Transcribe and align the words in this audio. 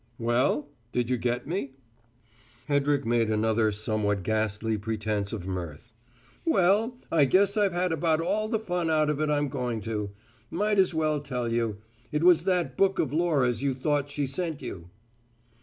"Well? 0.17 0.67
Did 0.91 1.11
you 1.11 1.17
get 1.17 1.45
me?" 1.47 1.73
Hedrick 2.67 3.05
made 3.05 3.29
another 3.29 3.71
somewhat 3.71 4.23
ghastly 4.23 4.75
pretence 4.75 5.31
of 5.31 5.45
mirth. 5.47 5.91
"Well, 6.43 6.97
I 7.11 7.25
guess 7.25 7.55
I've 7.55 7.73
had 7.73 7.91
about 7.91 8.19
all 8.19 8.49
the 8.49 8.57
fun 8.57 8.89
out 8.89 9.11
of 9.11 9.21
it 9.21 9.29
I'm 9.29 9.47
going 9.47 9.79
to. 9.81 10.09
Might 10.49 10.79
as 10.79 10.95
well 10.95 11.19
tell 11.21 11.51
you. 11.53 11.77
It 12.11 12.23
was 12.23 12.45
that 12.45 12.77
book 12.77 12.97
of 12.97 13.13
Laura's 13.13 13.61
you 13.61 13.75
thought 13.75 14.09
she 14.09 14.25
sent 14.25 14.59
you." 14.59 14.89